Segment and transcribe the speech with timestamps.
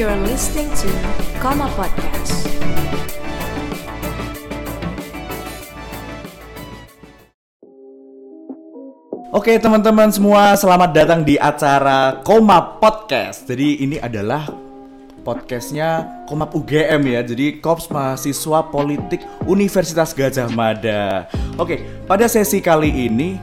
[0.00, 0.88] You're listening to
[1.44, 2.48] Koma Podcast.
[9.28, 13.44] Oke teman-teman semua, selamat datang di acara Koma Podcast.
[13.44, 14.48] Jadi ini adalah
[15.20, 17.20] podcastnya Komap UGM ya.
[17.20, 21.28] Jadi Kops Mahasiswa Politik Universitas Gajah Mada.
[21.60, 23.36] Oke, pada sesi kali ini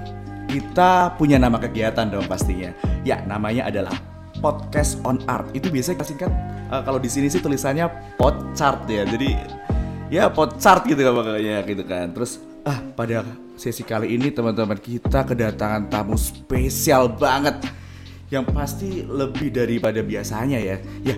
[0.50, 2.74] kita punya nama kegiatan dong pastinya.
[3.06, 5.50] Ya, namanya adalah Podcast on Art.
[5.54, 6.32] Itu biasanya kita singkat
[6.72, 9.04] eh, kalau di sini sih tulisannya Podchart ya.
[9.06, 9.30] Jadi
[10.14, 12.14] ya Podchart gitu kan makanya gitu kan.
[12.14, 13.24] Terus ah pada
[13.58, 17.58] sesi kali ini teman-teman kita kedatangan tamu spesial banget
[18.28, 20.78] yang pasti lebih daripada biasanya ya.
[21.02, 21.16] Ya,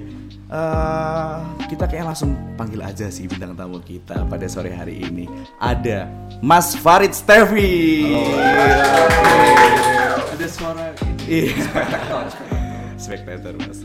[0.49, 5.25] eh, kita kayak langsung panggil aja sih bintang tamu kita pada sore hari ini.
[5.57, 6.05] Ada
[6.39, 8.15] Mas Farid Stevi.
[10.39, 10.93] Ada suara
[11.29, 11.53] Iya.
[12.99, 13.79] Spektator Mas.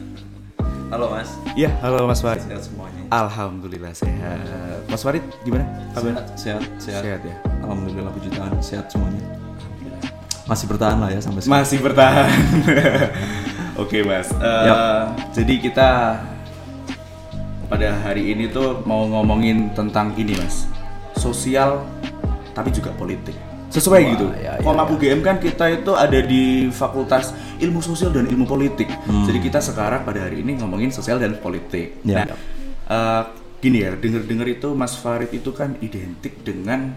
[0.91, 2.45] Halo mas, Iya, halo Mas Farid.
[2.45, 3.03] sehat semuanya.
[3.11, 4.39] Alhamdulillah sehat.
[4.87, 5.65] Mas Farid gimana?
[5.91, 6.23] Kabar?
[6.37, 7.35] Sehat, sehat, Sehat ya.
[7.65, 9.23] Alhamdulillah puji Tuhan, sehat semuanya.
[10.45, 11.63] Masih bertahan lah ya sampai sekarang.
[11.65, 12.31] Masih bertahan.
[13.83, 14.29] Oke mas.
[14.31, 14.79] Eh, Yap.
[15.35, 16.21] Jadi kita
[17.67, 20.69] pada hari ini tuh mau ngomongin tentang ini mas,
[21.17, 21.83] sosial
[22.53, 23.35] tapi juga politik.
[23.75, 24.27] Sesuai Wah, gitu.
[24.33, 24.95] ya, ya, Komap ya.
[24.95, 28.87] UGM kan kita itu ada di Fakultas Ilmu Sosial dan Ilmu Politik.
[29.03, 29.27] Hmm.
[29.27, 31.99] Jadi kita sekarang pada hari ini ngomongin sosial dan politik.
[32.03, 32.23] Ya.
[32.23, 32.39] Nah,
[32.87, 33.23] eh,
[33.59, 36.95] gini ya, denger-denger itu Mas Farid itu kan identik dengan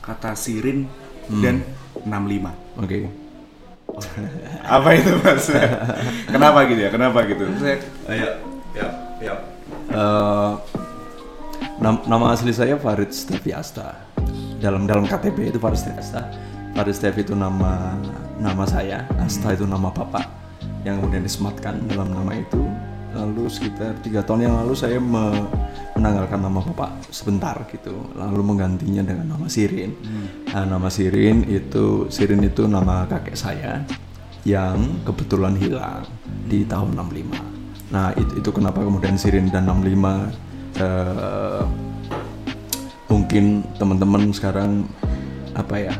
[0.00, 0.88] kata sirin
[1.24, 1.40] Hmm.
[1.40, 1.56] dan
[2.02, 2.52] 65.
[2.76, 3.08] Oke.
[4.66, 5.46] apa itu mas
[6.26, 7.78] kenapa gitu ya kenapa gitu saya
[8.10, 8.28] Ayo,
[8.74, 8.86] ya,
[9.22, 9.34] ya.
[9.86, 10.52] Eh,
[11.78, 13.94] nam- nama asli saya Farid Stevi Asta.
[14.64, 16.24] Dalam dalam KTP itu Farid Stevi Asta.
[16.72, 17.92] Farid Stevi itu nama
[18.40, 20.24] nama saya, Asta itu nama bapak
[20.88, 22.64] yang kemudian disematkan dalam nama itu.
[23.12, 25.46] Lalu sekitar tiga tahun yang lalu saya me-
[25.94, 29.94] menanggalkan nama bapak sebentar gitu, lalu menggantinya dengan nama Sirin.
[30.50, 33.84] Nah, nama Sirin itu Sirin itu nama kakek saya
[34.48, 36.08] yang kebetulan hilang
[36.48, 37.38] di tahun 65.
[37.94, 40.32] Nah, itu, itu kenapa kemudian Sirin dan 65
[40.82, 41.62] eh,
[43.06, 43.44] mungkin
[43.74, 44.88] teman-teman sekarang
[45.52, 45.94] apa ya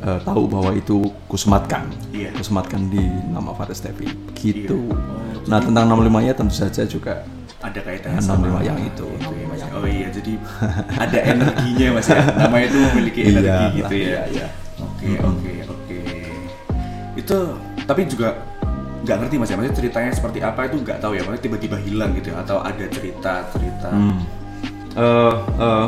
[0.00, 2.30] eh, tahu bahwa itu kusematkan, Iya.
[2.32, 4.06] kusematkan di nama Faris Tevi.
[4.32, 4.86] Gitu.
[4.86, 5.44] Iya.
[5.46, 7.22] Nah, tentang 65-nya tentu saja juga
[7.58, 9.06] ada kaitannya sama 65 yang itu.
[9.08, 9.62] Itu ya, Mas.
[9.72, 10.32] oh iya jadi
[10.96, 14.46] ada energinya mas ya nama itu memiliki Iya energi lah, gitu ya iya, iya.
[14.78, 15.98] oke oke oke
[17.14, 17.38] itu
[17.82, 18.28] tapi juga
[19.02, 22.10] nggak ngerti mas ya maksudnya ceritanya seperti apa itu nggak tahu ya maksudnya tiba-tiba hilang
[22.14, 24.20] gitu ya atau ada cerita cerita Hmm.
[24.96, 25.86] Eh,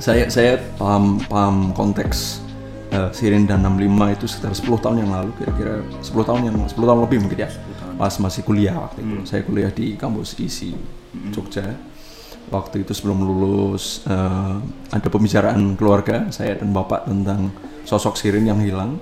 [0.00, 2.42] saya saya paham paham konteks
[2.90, 6.74] eh, Sirin dan 65 itu sekitar 10 tahun yang lalu kira-kira 10 tahun yang 10
[6.74, 7.50] tahun lebih mungkin ya.
[7.94, 9.16] Pas masih kuliah waktu itu.
[9.28, 10.74] Saya kuliah di kampus ISI
[11.30, 11.62] Jogja.
[12.50, 14.56] Waktu itu sebelum lulus eh,
[14.90, 17.54] ada pembicaraan keluarga saya dan bapak tentang
[17.86, 18.98] sosok Sirin yang hilang.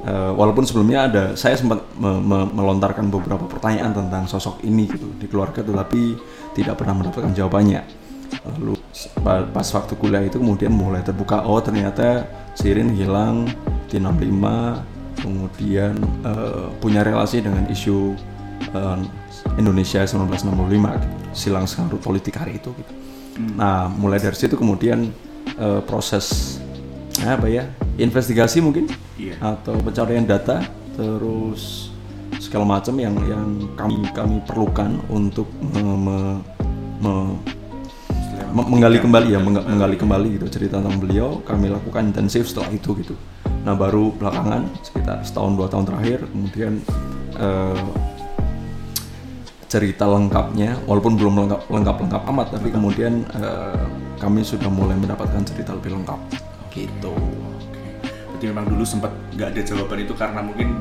[0.00, 5.06] Eh, walaupun sebelumnya ada saya sempat me- me- melontarkan beberapa pertanyaan tentang sosok ini gitu
[5.20, 6.16] di keluarga tetapi
[6.56, 7.99] tidak pernah mendapatkan jawabannya
[8.44, 8.74] lalu
[9.20, 13.46] pa- pas waktu kuliah itu kemudian mulai terbuka oh ternyata Sirin hilang
[13.86, 18.14] di 65 kemudian eh, punya relasi dengan isu
[18.72, 18.98] eh,
[19.56, 20.46] Indonesia 1965
[21.00, 21.16] gitu.
[21.32, 22.92] silang sengkarut politik hari itu gitu.
[23.54, 25.10] nah mulai dari situ kemudian
[25.56, 26.58] eh, proses
[27.20, 28.88] apa ya investigasi mungkin
[29.20, 29.36] Iya.
[29.36, 30.64] atau pencarian data
[30.96, 31.92] terus
[32.40, 33.44] segala macam yang yang
[33.76, 36.40] kami kami perlukan untuk me- me-
[37.04, 37.36] me-
[38.52, 41.40] menggali kembali ya mengga- menggali kembali gitu cerita tentang beliau.
[41.42, 43.14] Kami lakukan intensif setelah itu gitu.
[43.64, 46.72] Nah baru belakangan sekitar setahun dua tahun terakhir kemudian
[47.38, 47.84] eh,
[49.70, 53.84] cerita lengkapnya walaupun belum lengkap lengkap lengkap amat tapi kemudian eh,
[54.20, 56.20] kami sudah mulai mendapatkan cerita lebih lengkap.
[56.70, 57.14] Gitu
[58.40, 60.72] Berarti memang dulu sempat nggak ada jawaban itu karena mungkin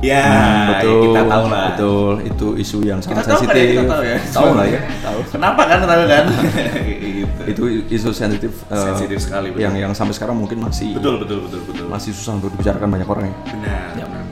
[0.00, 3.54] ya Hmm, betul kita tahu lah betul itu isu yang kita sangat tahu kan ya,
[3.58, 6.24] sensitif kita tahu ya tahu lah ya tahu kenapa kan tahu kan
[7.18, 7.42] gitu.
[7.48, 9.64] itu isu sensitif eh, Sensitif sekali, betul.
[9.66, 13.08] yang yang sampai sekarang mungkin masih betul betul betul betul masih susah untuk dibicarakan banyak
[13.08, 13.88] orang ya Benar.
[13.94, 14.04] Ya.
[14.06, 14.24] benar.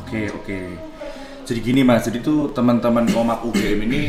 [0.00, 0.58] Oke, oke.
[1.46, 4.00] Jadi gini Mas, jadi tuh teman-teman Komak UGM ini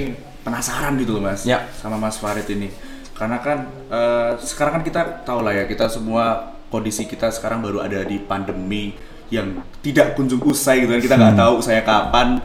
[0.41, 1.69] penasaran gitu loh Mas Ya.
[1.73, 2.73] sama Mas Farid ini.
[3.13, 7.81] Karena kan eh, sekarang kan kita tahu lah ya, kita semua kondisi kita sekarang baru
[7.81, 8.97] ada di pandemi
[9.31, 11.01] yang tidak kunjung usai gitu kan.
[11.01, 12.37] Kita nggak tahu saya kapan.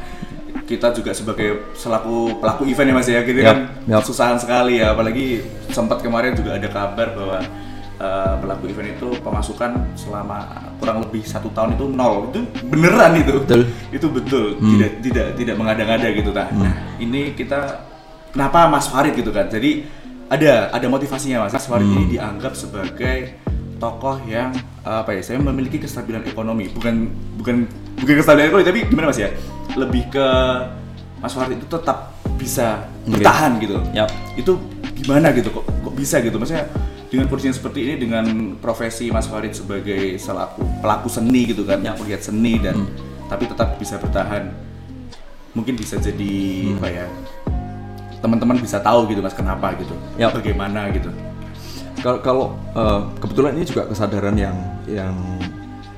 [0.67, 3.59] Kita juga sebagai selaku pelaku event ya Mas ya, gitu Yap, kan.
[3.87, 4.03] Yap.
[4.03, 5.39] susahan sekali ya, apalagi
[5.71, 7.39] sempat kemarin juga ada kabar bahwa
[8.03, 10.43] eh, pelaku event itu pemasukan selama
[10.83, 12.35] kurang lebih satu tahun itu nol.
[12.35, 13.39] Itu beneran itu.
[13.47, 13.63] Betul.
[13.95, 14.45] itu betul.
[14.59, 17.87] Tidak tidak tidak mengada-ngada gitu nah, nah ini kita
[18.35, 19.87] kenapa Mas Farid gitu kan jadi
[20.27, 21.55] ada ada motivasinya Mas.
[21.55, 23.39] Mas Farid ini dianggap sebagai
[23.79, 24.51] tokoh yang
[24.87, 26.71] apa ya saya memiliki kestabilan ekonomi.
[26.71, 27.11] Bukan
[27.43, 27.67] bukan
[27.99, 29.31] bukan kestabilan ekonomi tapi gimana Mas ya?
[29.75, 30.27] Lebih ke
[31.19, 33.83] Mas Farid itu tetap bisa bertahan gitu.
[33.91, 34.11] Yap.
[34.39, 34.53] itu
[35.03, 35.51] gimana gitu?
[35.51, 36.39] Kok kok bisa gitu?
[36.39, 36.71] Maksudnya
[37.11, 38.25] dengan kondisi yang seperti ini dengan
[38.63, 42.87] profesi Mas Farid sebagai selaku pelaku seni gitu kan yang melihat seni dan
[43.27, 44.55] tapi tetap bisa bertahan.
[45.57, 46.37] Mungkin bisa jadi
[46.77, 47.07] apa ya
[48.21, 50.35] teman-teman bisa tahu gitu mas kenapa gitu Yap.
[50.35, 51.13] bagaimana gitu
[52.07, 52.47] Kalau kalau
[52.79, 54.55] eh, kebetulan ini juga kesadaran yang
[54.87, 55.11] yang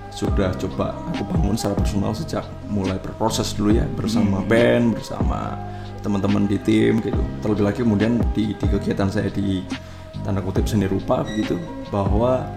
[0.09, 5.61] sudah coba aku bangun secara personal sejak mulai berproses dulu ya bersama band, bersama
[6.01, 7.21] teman-teman di tim gitu.
[7.45, 9.61] Terlebih lagi kemudian di, di kegiatan saya di
[10.25, 11.61] tanda kutip seni rupa begitu
[11.93, 12.49] bahwa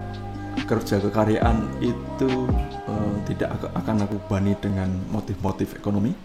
[0.64, 2.48] kerja kekaryaan itu
[2.88, 6.16] eh, tidak ak- akan aku bani dengan motif-motif ekonomi.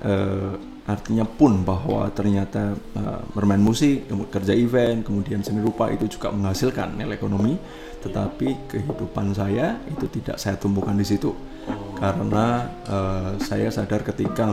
[0.00, 6.32] Eh, artinya pun bahwa ternyata eh, bermain musik, kerja event, kemudian seni rupa itu juga
[6.32, 7.60] menghasilkan nilai ekonomi,
[8.00, 11.36] tetapi kehidupan saya itu tidak saya tumbuhkan di situ.
[12.00, 14.48] Karena eh, saya sadar ketika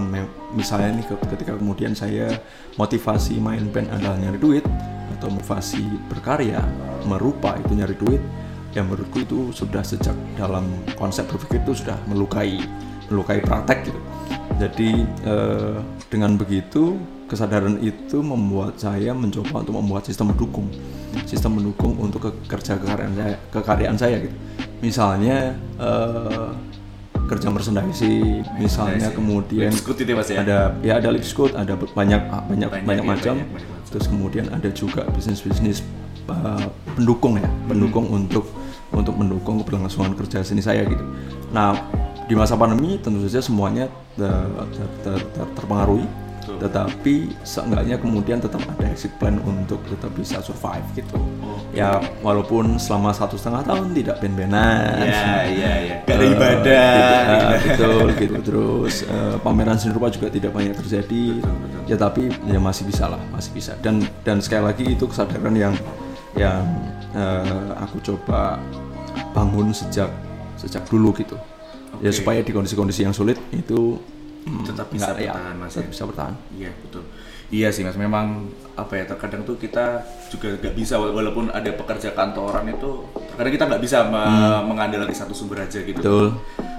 [0.51, 2.35] misalnya nih ke- ketika kemudian saya
[2.75, 4.65] motivasi main band adalah nyari duit
[5.15, 6.59] atau motivasi berkarya
[7.07, 8.19] merupa itu nyari duit
[8.75, 10.67] yang menurutku itu sudah sejak dalam
[10.99, 12.59] konsep berpikir itu sudah melukai
[13.07, 14.01] melukai praktek gitu.
[14.55, 16.95] Jadi eh, dengan begitu
[17.27, 20.69] kesadaran itu membuat saya mencoba untuk membuat sistem mendukung,
[21.27, 24.35] sistem mendukung untuk ke- kerja kekaryaan saya, kekaryaan saya gitu.
[24.79, 26.49] Misalnya eh,
[27.25, 30.37] kerja merchandising, misalnya kemudian Lipscoot itu ya, Mas, ya?
[30.45, 33.35] ada ya ada lipscoot, ada banyak banyak Banyak banyak, ya, macam.
[33.41, 33.83] banyak, banyak macam.
[33.89, 35.81] Terus kemudian ada juga bisnis-bisnis
[36.29, 38.45] uh, pendukung ya, pendukung untuk
[38.93, 41.01] untuk mendukung keberlangsungan kerja seni saya gitu.
[41.49, 41.73] Nah
[42.25, 43.85] di masa pandemi tentu saja semuanya
[44.17, 46.09] ter- ter- ter- ter- terpengaruhi,
[46.41, 46.57] Betul.
[46.61, 51.17] tetapi seenggaknya kemudian tetap ada exit plan untuk tetap bisa survive gitu.
[51.75, 55.05] Ya walaupun selama satu setengah tahun tidak ben-benan.
[55.05, 56.89] ya ya ya gak ada ibadah
[57.61, 57.67] gitu.
[57.67, 61.43] betul gitu terus eh, pameran seni rupa juga tidak banyak terjadi
[61.85, 65.75] ya tapi ya masih bisa lah masih bisa dan dan sekali lagi itu kesadaran yang
[66.39, 66.63] yang
[67.11, 68.57] eh, aku coba
[69.35, 70.07] bangun sejak
[70.55, 71.35] sejak dulu gitu
[71.99, 72.15] ya Oke.
[72.15, 73.99] supaya di kondisi-kondisi yang sulit itu
[74.43, 75.89] hmm, Tetap bisa nggak- ya, bertahan, Mas, tetap ya.
[75.89, 77.03] bisa bertahan Iya betul.
[77.47, 81.69] Iya sih mas, memang apa ya terkadang tuh kita juga nggak bisa wala- walaupun ada
[81.71, 85.93] pekerja kantoran itu terkadang kita nggak bisa me- mengandalkan satu sumber aja gitu.
[85.95, 86.01] Hmm.
[86.01, 86.25] betul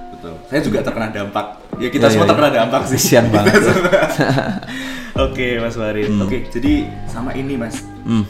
[0.08, 0.32] Betul.
[0.46, 1.46] Saya juga terkena dampak.
[1.76, 2.30] Ya kita Ya, semua ya, ya.
[2.32, 2.96] terkena dampak sih.
[2.98, 3.62] Kasian banget.
[5.14, 6.08] Oke mas Farid.
[6.18, 6.72] Oke jadi
[7.06, 8.24] sama ini mas, Hmm.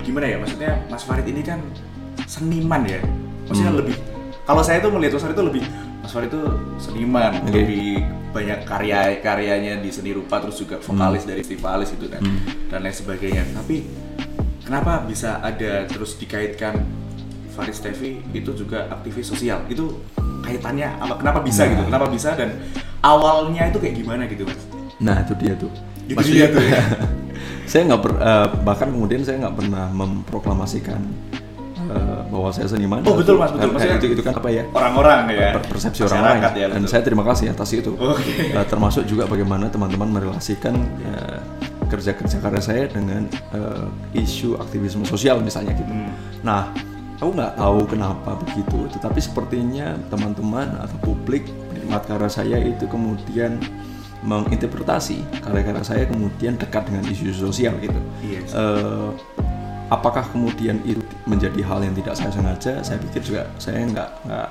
[0.00, 1.60] gimana ya maksudnya Mas Farid ini kan
[2.24, 3.00] seniman ya.
[3.44, 3.80] Maksudnya Hmm.
[3.80, 3.96] lebih.
[4.42, 5.62] Kalau saya tuh melihat Mas Farid itu lebih
[6.08, 6.40] Mas Farid itu
[6.80, 7.52] seniman, Oke.
[7.52, 8.00] lebih
[8.32, 11.28] banyak karya karyanya di seni rupa terus juga vokalis Hmm.
[11.28, 12.24] dari festivalis gitu kan
[12.72, 13.44] dan lain sebagainya.
[13.52, 13.84] Tapi
[14.64, 16.80] kenapa bisa ada terus dikaitkan
[17.52, 19.68] Farid Stevi itu juga aktivis sosial?
[19.68, 20.00] Itu
[20.40, 21.20] kaitannya apa?
[21.20, 21.76] Kenapa bisa Nah.
[21.76, 21.82] gitu?
[21.92, 22.56] Kenapa bisa dan
[23.04, 24.64] awalnya itu kayak gimana gitu mas?
[24.96, 25.68] nah itu dia tuh
[26.08, 26.82] Itu dia tuh ya.
[27.68, 31.04] saya nggak eh, bahkan kemudian saya nggak pernah memproklamasikan
[31.88, 33.00] eh, bahwa saya seniman.
[33.02, 33.72] Oh, betul, Mas, betul.
[33.72, 34.62] Karena Maksudnya- itu itu kan apa ya?
[34.70, 35.48] Orang-orang ya.
[35.56, 36.40] per- persepsi orang lain.
[36.54, 37.92] Ya, Dan saya terima kasih atas itu.
[37.96, 38.52] Oke.
[38.52, 41.38] Eh, termasuk juga bagaimana teman-teman merelasikan eh,
[41.88, 45.88] kerja-kerja karya saya dengan eh, isu aktivisme sosial misalnya gitu.
[45.88, 46.12] Hmm.
[46.44, 46.68] Nah,
[47.16, 53.56] aku nggak tahu kenapa begitu, tetapi sepertinya teman-teman atau publik penikmat karya saya itu kemudian
[54.18, 58.00] menginterpretasi karya-karya saya kemudian dekat dengan isu sosial gitu.
[58.20, 58.54] Iya sih.
[59.88, 62.72] Apakah kemudian itu menjadi hal yang tidak saya sengaja?
[62.84, 64.48] Saya pikir juga saya nggak nggak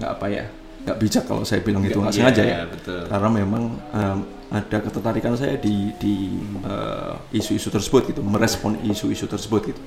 [0.00, 0.44] nggak apa ya
[0.80, 2.60] nggak bijak kalau saya bilang itu nggak Iya, sengaja ya.
[2.64, 3.00] betul.
[3.04, 4.18] Karena memang em,
[4.48, 9.80] ada ketertarikan saya di di eh, isu-isu tersebut gitu, merespon isu-isu tersebut gitu.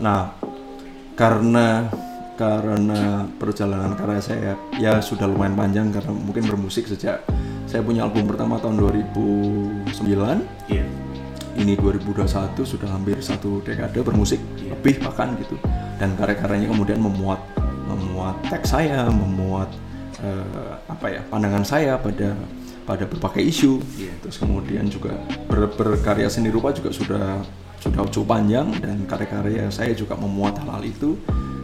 [0.00, 0.32] Nah,
[1.12, 1.92] karena
[2.40, 7.20] karena perjalanan karya saya ya sudah lumayan panjang karena mungkin bermusik sejak
[7.68, 9.92] saya punya album pertama tahun 2009
[10.66, 10.84] Iya.
[11.60, 12.24] Ini 2021
[12.56, 14.72] sudah hampir satu dekade bermusik Iya.
[14.74, 15.56] lebih bahkan gitu
[15.96, 17.40] dan karya-karyanya kemudian memuat
[17.86, 19.68] memuat teks saya memuat
[20.20, 22.32] eh, apa ya pandangan saya pada
[22.82, 24.12] pada berbagai isu Iya.
[24.20, 25.12] terus kemudian juga
[25.46, 27.44] ber- berkarya seni rupa juga sudah
[27.80, 31.16] sudah cukup panjang dan karya-karya saya juga memuat hal-hal itu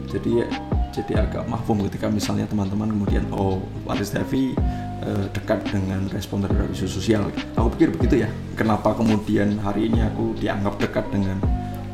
[0.09, 0.49] jadi
[0.93, 4.57] jadi agak mahfum ketika misalnya teman-teman kemudian oh Paris Devi
[5.05, 10.01] eh, dekat dengan respon terhadap isu sosial aku pikir begitu ya kenapa kemudian hari ini
[10.05, 11.37] aku dianggap dekat dengan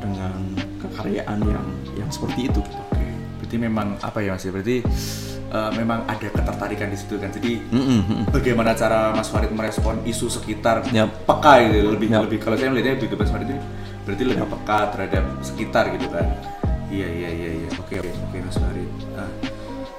[0.02, 0.34] dengan
[0.82, 2.60] kekaryaan yang yang seperti itu.
[2.60, 3.06] Oke.
[3.38, 4.44] Berarti memang apa ya Mas?
[4.44, 4.82] Berarti
[5.50, 7.30] eh, memang ada ketertarikan di situ kan.
[7.30, 8.28] Jadi mm-mm.
[8.34, 11.22] bagaimana cara Mas Farid merespon isu sekitar Yap.
[11.22, 12.26] peka gitu lebih Yap.
[12.26, 13.62] lebih kalau saya melihatnya lebih ke Mas Farid ini
[14.02, 16.26] berarti lebih peka terhadap sekitar gitu kan
[16.90, 19.30] iya iya iya iya oke oke oke Mas Farid Nah,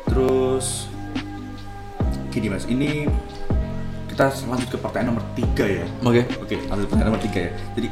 [0.10, 0.92] terus
[2.34, 3.06] gini Mas ini
[4.10, 6.22] kita lanjut ke pertanyaan nomor tiga ya Oke.
[6.42, 7.52] Oke, lanjut pertanyaan nomor tiga ya.
[7.74, 7.88] Jadi,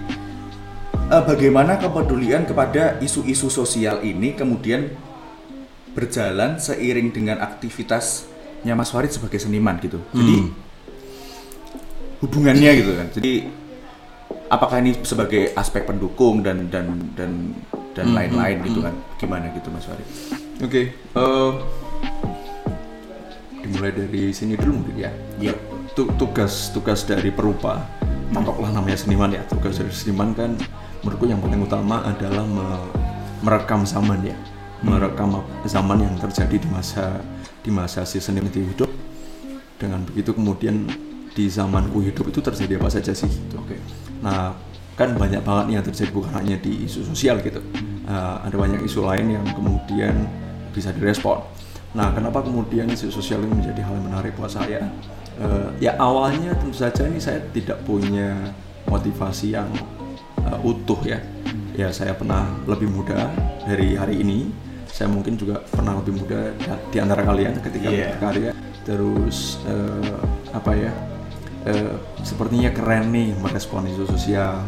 [1.10, 4.94] eh, bagaimana kepedulian kepada isu-isu sosial ini kemudian
[5.98, 9.98] berjalan seiring dengan aktivitasnya Mas Farid sebagai seniman gitu.
[10.14, 10.36] Jadi,
[12.22, 13.08] hubungannya gitu kan.
[13.18, 13.34] Jadi,
[14.46, 17.58] apakah ini sebagai aspek pendukung dan dan dan
[17.98, 18.94] dan lain-lain gitu kan?
[19.18, 20.08] Gimana gitu Mas Farid?
[20.62, 21.52] Oke, eh,
[23.72, 25.12] dimulai dari sini dulu mungkin ya.
[25.40, 25.56] Iya.
[25.96, 27.88] Tu- tugas tugas dari perupa,
[28.36, 29.44] taruhlah namanya seniman ya.
[29.48, 30.60] Tugas dari seniman kan
[31.00, 32.92] menurutku yang paling utama adalah me-
[33.42, 34.36] merekam zaman ya,
[34.84, 37.24] merekam ap- zaman yang terjadi di masa
[37.64, 38.92] di masa si seniman itu hidup.
[39.80, 40.86] Dengan begitu kemudian
[41.32, 43.32] di zamanku hidup itu terjadi apa saja sih?
[43.32, 43.56] Gitu.
[43.58, 43.80] Oke.
[44.22, 44.54] Nah,
[44.94, 47.64] kan banyak banget nih yang terjadi bukan hanya di isu sosial gitu.
[48.06, 50.28] Uh, ada banyak isu lain yang kemudian
[50.76, 51.42] bisa direspon.
[51.92, 54.88] Nah, kenapa kemudian isu sosial ini menjadi hal yang menarik buat saya?
[55.42, 58.36] Uh, ya awalnya tentu saja ini saya tidak punya
[58.88, 59.68] motivasi yang
[60.48, 61.20] uh, utuh ya.
[61.76, 63.28] Ya saya pernah lebih muda
[63.68, 64.48] dari hari ini.
[64.88, 68.08] Saya mungkin juga pernah lebih muda da- di antara kalian ketika Iya.
[68.16, 68.52] berkarya.
[68.88, 70.20] Terus uh,
[70.52, 70.92] apa ya?
[71.62, 71.94] eh,
[72.26, 74.66] sepertinya keren nih merespon isu sosial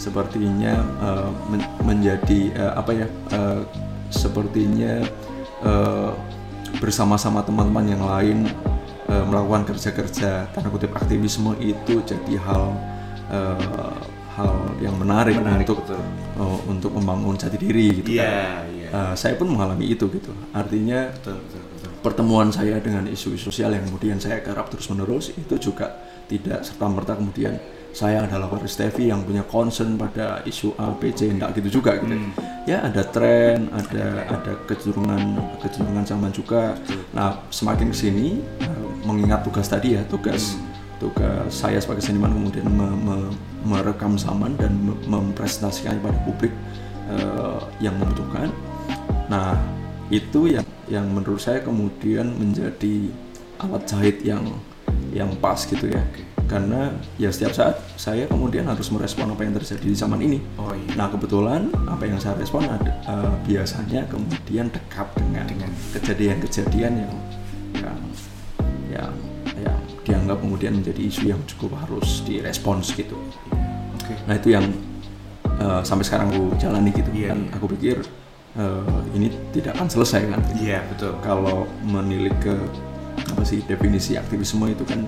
[0.00, 3.60] sepertinya eh, men- menjadi eh, apa ya eh,
[4.08, 5.04] sepertinya
[5.60, 6.10] eh,
[6.80, 8.38] bersama-sama teman-teman yang lain
[9.08, 12.64] eh, melakukan kerja-kerja tanda kutip aktivisme itu jadi hal
[13.32, 13.92] eh,
[14.32, 16.00] hal yang menarik, Menarik, untuk betul.
[16.40, 18.24] eh, untuk membangun jati diri gitu kan.
[18.24, 18.88] Iya, iya.
[18.92, 21.90] Eh, saya pun mengalami itu gitu artinya Betul, betul, betul.
[22.00, 26.88] pertemuan saya dengan isu-isu sosial yang kemudian saya garap terus menerus itu juga tidak serta
[26.88, 27.60] merta kemudian
[27.92, 32.00] saya adalah Waris Tevi yang punya concern pada isu A, B, C, enggak gitu juga
[32.00, 32.16] gitu.
[32.64, 36.74] Ya ada tren, ada ada kecenderungan kecenderungan zaman juga.
[37.12, 40.56] Nah semakin ke sini eh, mengingat tugas tadi ya tugas
[41.02, 43.34] tugas saya sebagai seniman kemudian me- me-
[43.66, 46.54] merekam zaman dan me- mempresentasikannya pada publik
[47.10, 48.48] eh, yang membutuhkan.
[49.26, 49.58] Nah,
[50.12, 53.08] itu yang yang menurut saya kemudian menjadi
[53.58, 54.44] alat jahit yang
[55.10, 56.02] yang pas gitu ya.
[56.52, 60.36] Karena ya setiap saat saya kemudian harus merespon apa yang terjadi di zaman ini.
[60.60, 61.00] Oh iya.
[61.00, 67.12] Nah, kebetulan apa yang saya respon ada, eh, biasanya kemudian dekat dengan Dengan- kejadian-kejadian yang
[67.80, 67.98] yang
[68.92, 69.12] yang
[69.56, 73.16] yang dianggap kemudian menjadi isu yang cukup harus direspons gitu.
[73.96, 74.12] Oke.
[74.28, 74.68] Nah itu yang
[75.56, 77.40] eh, sampai sekarang aku jalani gitu Iya, kan.
[77.48, 77.56] iya.
[77.56, 77.96] Aku pikir
[78.60, 80.40] eh, ini tidak akan selesai kan.
[80.60, 81.16] Iya, betul.
[81.24, 82.52] Kalau menilik ke
[83.16, 85.00] apa sih definisi aktivisme itu kan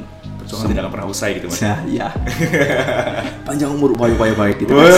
[0.44, 1.60] Perjuangan tidak akan pernah usai gitu, Mas.
[1.88, 2.08] Ya.
[3.48, 4.76] Panjang umur upaya-upaya baik gitu.
[4.76, 4.92] Woi,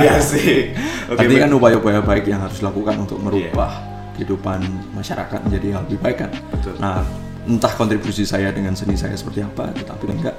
[0.00, 0.72] iya sih.
[1.12, 3.84] Oke, Artinya kan upaya-upaya baik yang harus dilakukan untuk merubah
[4.16, 4.64] kehidupan
[4.96, 6.30] masyarakat menjadi yang lebih baik kan.
[6.32, 6.74] Betul.
[6.80, 7.04] Nah,
[7.44, 10.36] entah kontribusi saya dengan seni saya seperti apa, tetapi enggak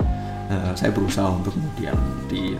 [0.49, 1.95] eh, saya berusaha untuk kemudian
[2.25, 2.57] di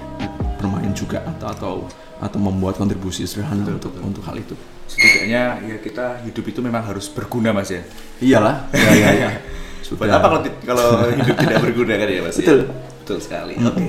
[0.58, 1.74] bermain juga atau atau
[2.18, 4.58] atau membuat kontribusi sederhana untuk untuk hal itu.
[4.88, 7.84] setidaknya ya kita hidup itu memang harus berguna mas ya
[8.24, 9.30] Iyalah, ya ya ya.
[9.94, 12.44] Buat apa kalau kalau hidup tidak berguna kan ya mas ya?
[12.44, 12.60] Betul.
[13.00, 13.86] betul sekali oke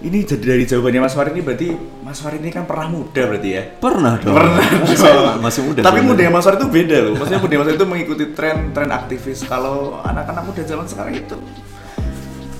[0.00, 1.68] ini jadi dari jawabannya mas Farid ini berarti
[2.00, 4.36] mas Farid ini kan pernah muda berarti ya Pernah dong.
[4.36, 5.40] pernah dong.
[5.40, 5.80] masih muda.
[5.80, 8.88] tapi muda mas Farid itu beda loh maksudnya muda mas Farid itu mengikuti tren tren
[8.88, 11.36] aktivis kalau anak-anak muda zaman sekarang itu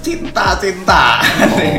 [0.01, 1.05] cinta cinta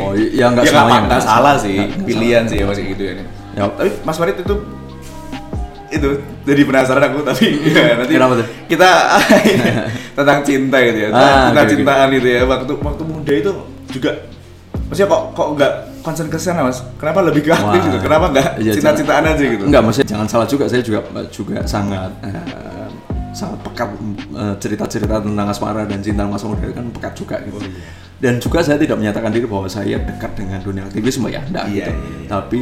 [0.02, 3.14] Oh, ya nggak ya semuanya, nggak salah sih pilihan sih ya masih gitu ya
[3.56, 3.72] Ya.
[3.72, 4.54] tapi mas Farid itu
[5.96, 6.10] itu
[6.42, 8.46] jadi penasaran aku tapi ya, nanti Kenapa tuh?
[8.66, 8.90] kita
[10.16, 11.72] tentang cinta gitu ya Ah, tentang oke.
[11.72, 13.50] cintaan gitu ya waktu waktu muda itu
[13.88, 14.10] juga
[14.86, 17.84] maksudnya kok kok nggak concern ke sana mas kenapa lebih ke aktif Wah.
[17.84, 20.64] gitu kenapa nggak Iya, cinta-cintaan aja gitu Enggak, maksudnya jangan salah juga.
[20.66, 20.98] Saya juga
[21.28, 22.86] juga sangat eh,
[23.32, 23.88] sangat pekat
[24.32, 27.58] eh, cerita-cerita tentang asmara dan cinta masa muda kan pekat juga gitu.
[27.58, 27.82] Oh, iya.
[28.16, 31.84] Dan juga saya tidak menyatakan diri bahwa saya dekat dengan dunia aktivisme ya, enggak Iya,
[31.84, 31.90] gitu.
[31.92, 32.28] iya, iya.
[32.30, 32.60] Tapi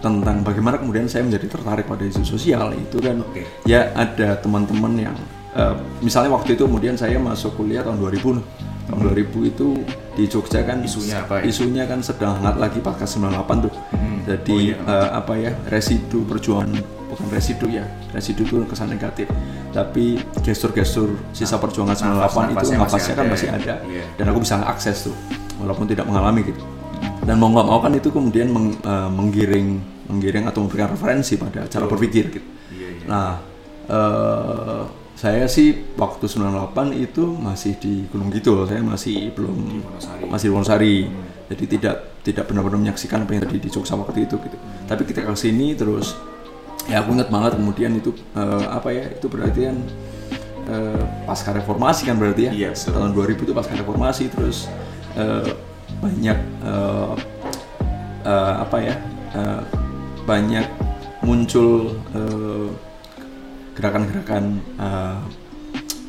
[0.00, 3.44] tentang bagaimana kemudian saya menjadi tertarik pada isu sosial itu kan Oke.
[3.64, 5.16] ya ada teman-teman yang
[5.52, 8.40] eh, misalnya waktu itu kemudian saya masuk kuliah tahun 2000
[8.88, 9.68] tahun 2000 itu
[10.10, 11.42] di Jogja kan Isunya apa ya?
[11.46, 14.18] isunya kan sedang hangat lagi pasca 98 tuh Hmm.
[14.26, 14.76] jadi Oh, iya.
[14.82, 16.72] eh, apa ya residu perjuangan
[17.06, 19.26] bukan residu ya residu itu kesan negatif
[19.70, 24.04] tapi gestur-gestur sisa perjuangan 98 itu nafasnya kan masih ada Iya.
[24.16, 25.14] dan aku bisa akses tuh
[25.58, 26.58] walaupun tidak mengalami gitu
[27.30, 29.68] dan mau nggak mau kan itu kemudian meng- eh, menggiring
[30.10, 32.90] menggiring atau memberikan referensi pada cara berpikir gitu Iya, iya.
[32.90, 33.06] iya.
[33.06, 33.30] Nah,
[33.86, 34.82] eh,
[35.14, 40.24] saya sih waktu 98 itu masih di Gunung Kidul, saya masih belum Wonosari.
[40.26, 40.96] masih di Wonosari.
[41.50, 44.56] Jadi tidak tidak benar-benar menyaksikan apa yang terjadi di Jogja waktu itu gitu.
[44.88, 46.14] Tapi kita ke sini terus
[46.88, 49.04] ya aku ingat banget kemudian itu eh, apa ya?
[49.12, 49.76] Itu berarti kan
[50.66, 52.52] eh, pasca reformasi kan berarti ya.
[52.56, 52.90] Iya, betul.
[52.96, 54.66] Tahun 2000 itu pasca reformasi terus
[56.00, 57.12] banyak eh,
[58.26, 58.94] eh, apa ya?
[59.36, 59.62] eh,
[60.26, 60.66] banyak
[61.24, 61.96] muncul
[63.76, 65.16] gerakan-gerakan eh,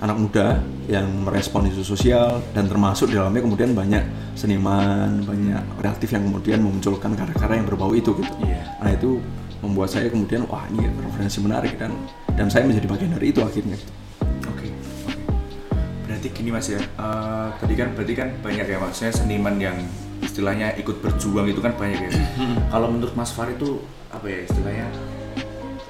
[0.02, 0.58] anak muda
[0.90, 4.02] yang merespon isu sosial dan termasuk di dalamnya kemudian banyak
[4.34, 8.34] seniman, banyak kreatif yang kemudian memunculkan karya-karya yang berbau itu gitu.
[8.42, 8.66] Iya.
[8.82, 9.22] Nah itu
[9.62, 11.94] membuat saya kemudian wah ini referensi menarik dan
[12.34, 13.78] dan saya menjadi bagian dari itu akhirnya.
[13.78, 14.01] Berarti
[16.32, 19.78] gini mas ya, eh, tadi kan berarti kan banyak ya maksudnya seniman yang
[20.22, 22.12] istilahnya ikut berjuang itu kan banyak ya.
[22.70, 23.82] Kalau menurut Mas Far itu
[24.14, 24.88] apa ya istilahnya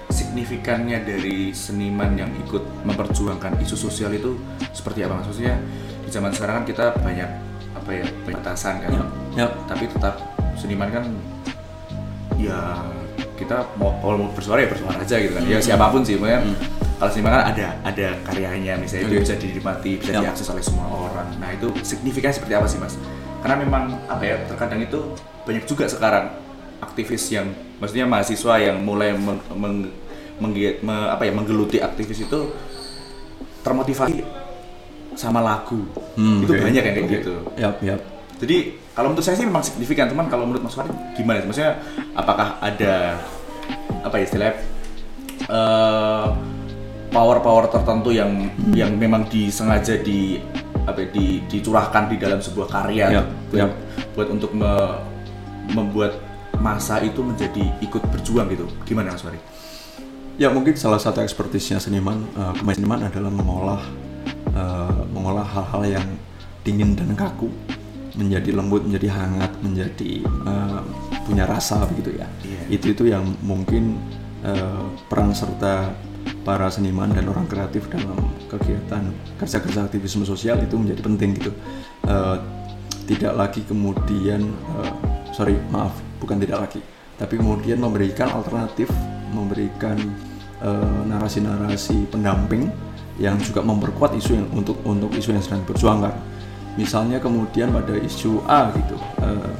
[0.08, 4.40] signifikannya dari seniman yang ikut memperjuangkan isu sosial itu
[4.72, 5.20] seperti apa?
[5.20, 5.28] Mas?
[5.32, 5.60] Maksudnya
[6.08, 7.30] di zaman sekarang kan kita banyak
[7.76, 8.92] apa ya batasan kan,
[9.36, 10.20] Ya, tapi tetap
[10.56, 11.04] seniman kan
[12.40, 12.88] ya
[13.36, 15.44] kita mau kalau mau bersuara ya bersuara aja gitu kan.
[15.44, 16.40] Ya siapa pun sih pokoknya
[17.02, 19.24] kalau seniman kan ada ada karyanya misalnya itu Oke.
[19.24, 20.20] bisa dinikmati bisa Ya.
[20.22, 22.94] diakses oleh semua orang nah itu signifikan seperti apa sih mas
[23.42, 26.30] karena memang apa ya terkadang itu banyak juga sekarang
[26.78, 29.90] aktivis yang maksudnya mahasiswa yang mulai meng, meng-
[30.38, 32.40] menggi- me- apa ya menggeluti aktivis itu
[33.62, 34.22] termotivasi
[35.14, 36.62] sama lagu Hmm, itu oke.
[36.62, 37.16] banyak yang kayak Oke.
[37.18, 38.02] gitu Yap, yap.
[38.38, 38.58] jadi
[38.92, 40.28] kalau menurut saya sih memang signifikan, teman.
[40.28, 41.40] Kalau menurut Mas Farid gimana?
[41.42, 41.80] Maksudnya
[42.12, 43.16] apakah ada
[44.04, 44.54] apa ya istilahnya
[45.48, 46.26] eh,
[47.12, 50.40] power-power tertentu yang yang memang disengaja di
[50.88, 53.68] apa ya, di dicurahkan di dalam sebuah karya Ya, buat, ya.
[54.18, 54.98] buat untuk me-
[55.76, 56.18] membuat
[56.58, 58.66] masa itu menjadi ikut berjuang gitu.
[58.88, 59.44] Gimana Mas Farid?
[60.40, 63.82] Ya mungkin salah satu ekspertisnya seniman, uh, seniman adalah mengolah
[64.58, 66.08] uh, mengolah hal-hal yang
[66.66, 67.52] dingin dan kaku
[68.18, 70.82] menjadi lembut, menjadi hangat, menjadi uh,
[71.28, 72.28] punya rasa begitu ya.
[72.42, 72.62] Iya.
[72.74, 74.02] Itu itu yang mungkin
[74.42, 75.94] uh, peran serta
[76.42, 78.18] para seniman dan orang kreatif dalam
[78.50, 79.06] kegiatan
[79.38, 81.52] kerja-kerja aktivisme sosial itu menjadi penting gitu.
[82.06, 82.38] Uh,
[83.06, 84.46] tidak lagi kemudian
[84.78, 84.94] uh,
[85.36, 86.82] sorry maaf bukan tidak lagi
[87.22, 88.90] tapi kemudian memberikan alternatif
[89.30, 89.94] memberikan
[90.60, 92.68] eh, narasi-narasi pendamping
[93.22, 96.14] yang juga memperkuat isu yang untuk untuk isu yang sedang diperjuangkan
[96.76, 99.54] misalnya kemudian pada isu A gitu eh,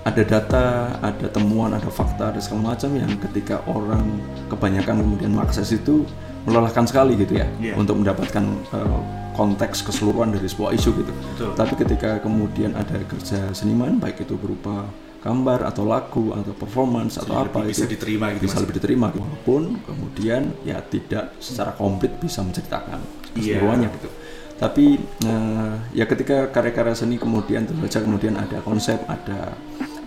[0.00, 0.64] ada data,
[1.04, 4.16] ada temuan, ada fakta, ada segala macam yang ketika orang
[4.48, 6.08] kebanyakan kemudian mengakses itu
[6.48, 7.76] melelahkan sekali gitu ya Iya.
[7.76, 8.40] untuk mendapatkan
[8.72, 9.00] eh,
[9.36, 11.12] konteks keseluruhan dari sebuah isu gitu.
[11.12, 11.50] Betul.
[11.52, 14.88] Tapi ketika kemudian ada kerja seniman baik itu berupa
[15.20, 19.12] gambar atau lagu atau performance atau Lebih apa bisa itu diterima gitu, bisa lebih diterima
[19.12, 23.04] walaupun kemudian ya tidak secara komplit bisa menceritakan
[23.36, 23.60] Iya.
[23.60, 24.08] keseluruhannya gitu.
[24.56, 24.86] Tapi
[25.24, 29.56] eh, ya ketika karya-karya seni kemudian saja kemudian ada konsep, ada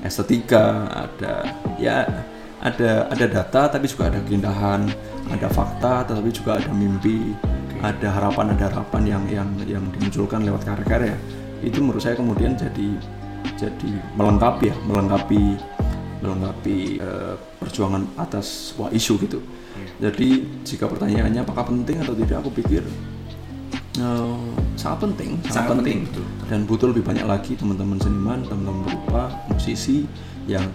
[0.03, 1.47] estetika, ada
[1.79, 2.05] ya
[2.63, 4.87] ada ada data tapi juga ada keindahan,
[5.31, 7.35] ada fakta tetapi juga ada mimpi,
[7.83, 11.15] ada harapan ada harapan yang yang yang dimunculkan lewat karya-karya.
[11.63, 12.99] Itu menurut saya kemudian jadi
[13.55, 15.59] jadi melengkapi ya, melengkapi
[16.23, 19.39] melengkapi eh, perjuangan atas sebuah isu gitu.
[19.99, 22.83] Jadi jika pertanyaannya apakah penting atau tidak, aku pikir
[23.99, 24.35] eh,
[24.75, 26.25] sangat penting, sangat, Sangat penting, penting, betul.
[26.49, 30.05] dan butuh lebih banyak lagi teman-teman seniman, teman-teman berupa musisi
[30.45, 30.65] yang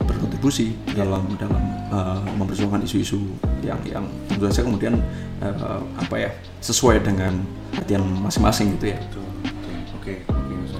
[0.00, 1.62] berkontribusi dalam dalam
[1.92, 3.20] eh, memperjuangkan isu-isu
[3.62, 4.98] yang yang tentu saja kemudian
[5.40, 5.54] eh,
[5.96, 7.38] apa ya sesuai dengan
[7.76, 8.98] artian masing-masing gitu ya.
[8.98, 9.72] Betul, betul.
[10.00, 10.72] Oke, oke, Mas.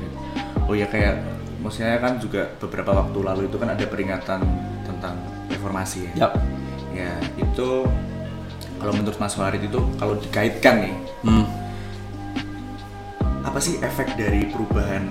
[0.66, 1.22] Oh ya kayak
[1.60, 4.40] maksudnya kan juga beberapa waktu lalu itu kan ada peringatan
[4.82, 5.14] tentang
[5.52, 6.26] reformasi ya.
[6.26, 6.32] Yap.
[6.90, 7.86] Ya, itu
[8.80, 11.44] kalau menurut Mas Farid itu kalau dikaitkan nih, Hmm.
[13.50, 15.02] Apa sih efek dari perubahan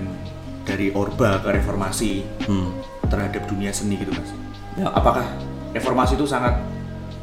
[0.62, 2.72] dari Orba ke reformasi Hmm.
[3.06, 4.32] terhadap dunia seni gitu, Mas?
[4.74, 4.88] Ya.
[4.88, 5.28] Apakah
[5.70, 6.56] reformasi itu sangat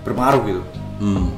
[0.04, 0.62] berpengaruh gitu?
[1.00, 1.34] Hmm.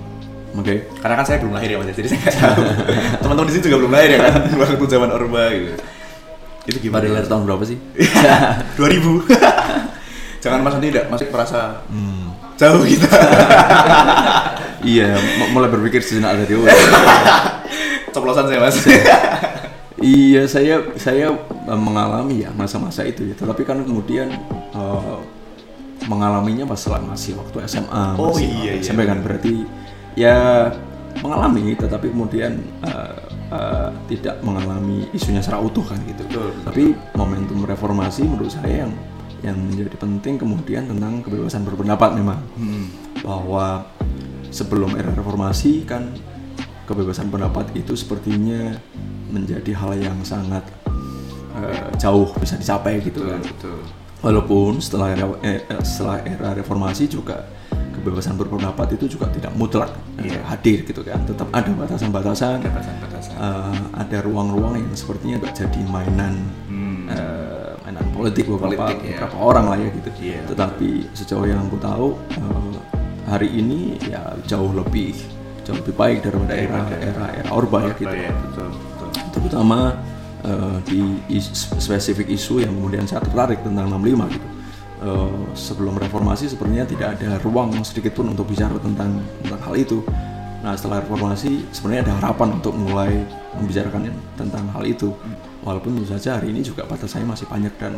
[0.52, 0.90] Oke.
[0.98, 2.62] Karena kan saya belum lahir ya Mas, jadi saya nggak tahu.
[3.22, 5.74] Teman-teman di sini juga belum lahir ya kan, waktu zaman Orba gitu.
[6.68, 7.14] Itu Pada gimana?
[7.16, 7.78] lahir tahun berapa sih?
[8.78, 9.26] 2000
[10.40, 12.32] jangan mas nanti tidak masih merasa Hmm.
[12.56, 13.12] jauh kita
[14.82, 16.72] iya, m- mulai berpikir sejenak dari awal.
[18.10, 18.78] ceplosan saya mas
[20.02, 23.36] iya, saya saya eh, mengalami ya masa-masa itu ya.
[23.36, 24.32] Tetapi kan kemudian
[24.74, 25.18] eh,
[26.08, 29.68] mengalaminya pas masih waktu SMA, Oh, masih iya, iya, SMP kan berarti
[30.16, 30.38] ya
[31.20, 33.16] mengalami, tetapi kemudian eh,
[33.52, 36.24] eh, tidak mengalami isunya secara utuh kan gitu.
[36.28, 36.64] Betul, betul.
[36.66, 36.84] Tapi
[37.20, 38.94] momentum reformasi menurut saya yang
[39.40, 42.92] yang menjadi penting kemudian tentang kebebasan berpendapat memang Hmm.
[43.24, 43.88] bahwa
[44.52, 46.12] sebelum era reformasi kan
[46.84, 48.76] kebebasan pendapat itu sepertinya
[49.30, 50.66] menjadi hal yang sangat
[51.56, 53.40] eh, jauh bisa dicapai gitu kan.
[53.40, 53.80] betul.
[54.20, 57.48] Walaupun setelah era, eh, eh, setelah era reformasi juga
[57.94, 60.40] kebebasan berpendapat itu juga tidak mutlak eh, Iya.
[60.46, 61.20] hadir gitu kan.
[61.24, 63.34] Tetap ada batasan-batasan, Batasan-batasan.
[63.36, 66.36] eh, ada ruang-ruang yang sepertinya nggak jadi mainan
[66.68, 67.08] Hmm.
[67.08, 69.10] eh, mainan politik beberapa, Politik, ya.
[69.16, 70.10] beberapa orang lah ya gitu.
[70.20, 72.76] Iya, Tetapi sejauh yang aku tahu eh,
[73.26, 75.16] hari ini ya jauh lebih
[75.64, 78.10] jauh lebih baik daripada era Daripada era Orba ya gitu.
[78.10, 78.89] ya, betul, betul.
[79.32, 79.96] Terutama
[80.44, 84.48] eh, di is- spesifik isu yang kemudian saya tertarik tentang 65 gitu.
[85.00, 90.04] Eh, sebelum reformasi sebenarnya tidak ada ruang sedikit pun untuk bicara tentang tentang hal itu.
[90.60, 93.24] Nah setelah reformasi sebenarnya ada harapan untuk mulai
[93.56, 95.16] membicarakan tentang hal itu.
[95.64, 97.96] Walaupun tentu saja hari ini juga batasannya masih banyak dan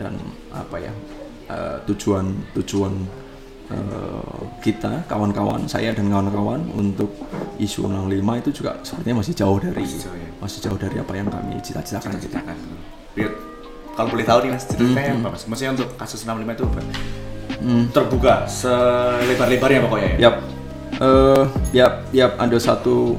[0.00, 0.16] dan
[0.52, 0.92] apa ya
[1.52, 2.96] eh, tujuan tujuan
[3.72, 7.10] eh, kita kawan-kawan saya dan kawan-kawan untuk
[7.56, 10.28] isu 65 itu juga sepertinya masih jauh dari Masih jauh, ya.
[10.38, 12.28] masih jauh dari apa yang kami cita-citakan gitu.
[12.28, 12.56] Cita-citakan.
[13.12, 13.30] Biar
[13.92, 15.42] kalau boleh tahu nih mas, ceritanya apa mas?
[15.44, 16.80] Maksudnya untuk kasus 65 itu apa?
[17.88, 20.16] Terbuka selebar-lebarnya pokoknya ya?
[20.20, 20.34] Yap,
[20.98, 23.14] eh yap, yap ada satu.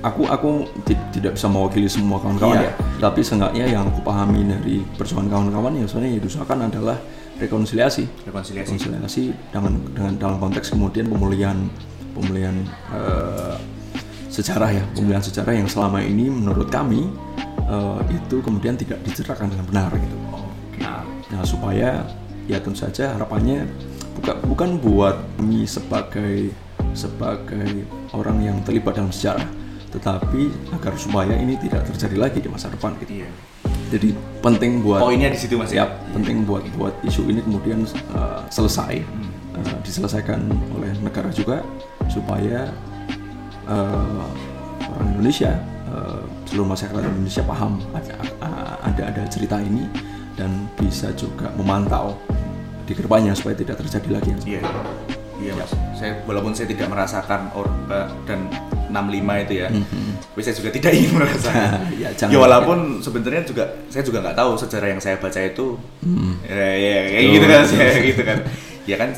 [0.00, 0.50] Aku aku
[0.82, 2.68] ti- tidak bisa mewakili semua kawan-kawan Iya.
[2.68, 6.96] ya, tapi seenggaknya yang aku pahami dari perjuangan kawan-kawan yang sebenarnya diusahakan adalah
[7.40, 8.04] rekonsiliasi.
[8.28, 8.68] Rekonsiliasi.
[8.76, 11.56] Rekonsiliasi dengan dengan dalam konteks kemudian pemulihan
[12.12, 12.54] pemulihan
[12.92, 13.56] eh,
[14.28, 17.08] sejarah ya, pemulihan sejarah yang selama ini menurut kami
[17.64, 20.16] eh, itu kemudian tidak diceritakan dengan benar gitu.
[20.84, 22.04] Nah, nah supaya
[22.44, 23.64] ya tentu saja harapannya
[24.20, 26.52] bukan bukan buat kami sebagai
[26.92, 29.46] sebagai orang yang terlibat dalam sejarah,
[29.94, 33.22] tetapi agar supaya ini tidak terjadi lagi di masa depan gitu.
[33.24, 33.30] Iya.
[33.90, 38.40] Jadi penting buat Poinnya di situ mas ya penting buat buat isu ini kemudian uh,
[38.48, 39.02] selesai
[39.58, 40.40] uh, diselesaikan
[40.78, 41.60] oleh negara juga
[42.08, 42.70] supaya
[43.68, 44.24] uh,
[44.96, 45.58] orang Indonesia
[45.92, 48.14] uh, seluruh masyarakat Indonesia paham ada
[48.86, 49.84] ada ada cerita ini
[50.38, 52.16] dan bisa juga memantau
[52.88, 54.62] di ke depannya supaya tidak terjadi lagi Iya.
[55.40, 55.72] Iya mas.
[55.96, 58.44] Saya walaupun saya tidak merasakan Orba dan
[58.90, 59.68] 65 itu ya,
[60.26, 61.78] tapi saya juga tidak ingin merasakan.
[62.02, 65.78] Ya, ya, walaupun sebenarnya juga saya juga nggak tahu sejarah yang saya baca itu,
[66.44, 67.32] ya, ya kayak Oh.
[67.32, 68.38] gitu kan, saya gitu kan.
[68.84, 69.10] Ya kan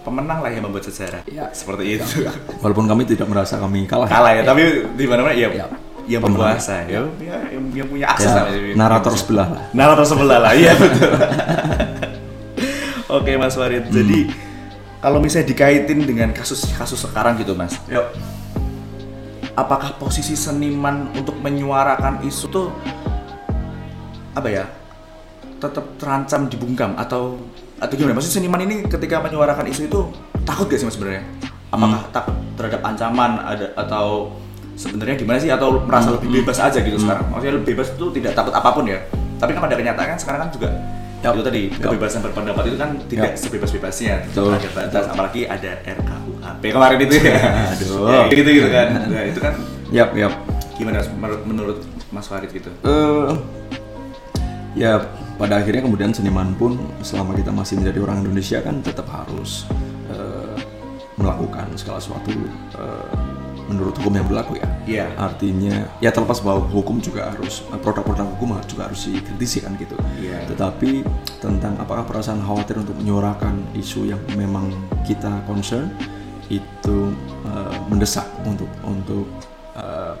[0.00, 1.22] pemenang lah yang membuat sejarah.
[1.24, 1.46] Ya.
[1.50, 2.24] Seperti itu.
[2.58, 5.68] walaupun kami tidak merasa kami kalah Kalah ya, tapi di mana-mana ya, Ya.
[6.08, 8.50] yang berkuasa, ya, ya yang, yang punya akses Ya, lah.
[8.74, 11.12] narator sebelah lah Narator sebelah lah, iya betul.
[13.10, 14.30] Oke Mas Farid, jadi
[14.98, 18.06] kalau misalnya dikaitin dengan kasus-kasus sekarang gitu Mas, Yuk.
[19.60, 22.66] Apakah posisi seniman untuk menyuarakan isu tuh
[24.32, 24.64] apa ya
[25.60, 27.36] tetap terancam dibungkam atau
[27.76, 28.16] atau gimana?
[28.16, 30.00] Maksudnya seniman ini ketika menyuarakan isu itu
[30.48, 31.24] takut gak sih mas sebenarnya?
[31.68, 34.36] Apakah takut terhadap ancaman ada atau
[34.76, 37.28] sebenarnya gimana sih atau merasa lebih bebas aja gitu sekarang?
[37.28, 39.00] Maksudnya lebih bebas itu tidak takut apa pun ya?
[39.40, 40.68] Tapi kan pada kenyataan sekarang kan juga
[41.20, 41.32] Yap.
[41.36, 41.80] itu tadi Yap.
[41.84, 44.56] kebebasan berpendapat itu kan tidak sebebas-bebasnya Betul.
[44.56, 47.40] ada batas apalagi ada RKUHP kemarin itu ya
[47.76, 48.08] Aduh.
[48.08, 49.54] ya, gitu gitu kan nah, itu kan
[49.90, 50.32] Yap, yap.
[50.80, 51.78] gimana menurut, menurut
[52.08, 53.32] Mas Farid gitu eh
[54.78, 55.02] ya
[55.40, 59.64] pada akhirnya kemudian seniman pun selama kita masih menjadi orang Indonesia kan tetap harus
[60.12, 60.56] eh,
[61.16, 62.32] melakukan segala sesuatu
[62.76, 63.29] eh,
[63.70, 64.66] menurut hukum yang berlaku ya.
[64.90, 65.06] Iya.
[65.14, 69.94] Artinya ya terlepas bahwa hukum juga harus produk-produk hukum juga harus dikritisi kan gitu.
[70.18, 70.50] Iya.
[70.50, 71.06] Tetapi
[71.38, 74.74] tentang apakah perasaan khawatir untuk menyuarakan isu yang memang
[75.06, 75.94] kita concern
[76.50, 77.14] itu
[77.46, 79.26] eh, mendesak untuk untuk
[79.78, 80.14] eh,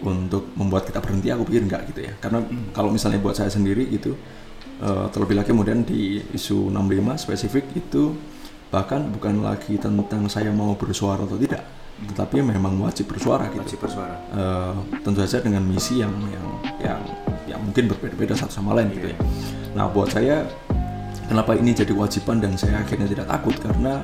[0.00, 2.40] untuk membuat kita berhenti aku pikir enggak gitu ya karena
[2.72, 4.16] kalau misalnya buat saya sendiri gitu
[4.80, 8.14] eh, terlebih lagi kemudian di isu 65 spesifik itu
[8.70, 11.66] bahkan bukan lagi tentang saya mau bersuara atau tidak
[12.08, 13.60] tetapi memang wajib bersuara gitu.
[13.60, 14.16] Wajib bersuara.
[14.32, 16.46] Eh, tentu saja dengan misi yang yang
[16.80, 17.00] yang
[17.44, 19.18] yang mungkin berbeda-beda satu sama lain gitu ya.
[19.76, 20.48] Nah buat saya
[21.28, 23.54] kenapa ini jadi kewajiban dan saya akhirnya tidak takut?
[23.60, 24.00] Karena